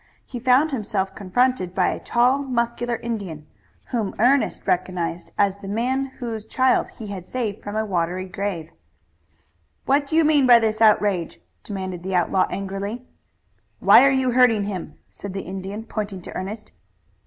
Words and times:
He 0.25 0.39
found 0.39 0.71
himself 0.71 1.13
confronted 1.13 1.75
by 1.75 1.89
a 1.89 1.99
tall, 1.99 2.39
muscular 2.39 2.95
Indian, 3.03 3.45
whom 3.91 4.15
Ernest 4.17 4.61
also 4.61 4.71
recognized 4.71 5.29
as 5.37 5.57
the 5.57 5.67
man 5.67 6.07
whose 6.17 6.43
child 6.47 6.89
he 6.97 7.05
had 7.05 7.23
saved 7.23 7.61
from 7.61 7.75
a 7.75 7.85
watery 7.85 8.25
grave. 8.25 8.71
"What 9.85 10.07
do 10.07 10.15
you 10.15 10.23
mean 10.25 10.47
by 10.47 10.57
this 10.57 10.81
outrage?" 10.81 11.39
demanded 11.63 12.01
the 12.01 12.15
outlaw 12.15 12.47
angrily. 12.49 13.05
"Why 13.79 14.03
are 14.03 14.09
you 14.09 14.31
hurting 14.31 14.63
him?" 14.63 14.97
said 15.11 15.33
the 15.33 15.41
Indian, 15.43 15.83
pointing 15.83 16.23
to 16.23 16.35
Ernest. 16.35 16.71